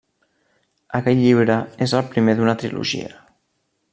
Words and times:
Aquest 0.99 1.19
llibre 1.25 1.59
és 1.87 1.95
el 2.01 2.09
primer 2.15 2.37
d'una 2.41 2.57
trilogia. 2.63 3.13